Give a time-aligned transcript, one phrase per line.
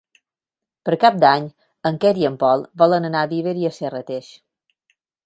[0.87, 1.43] Per Cap d'Any
[1.89, 4.31] en Quer i en Pol volen anar a Viver i Serrateix.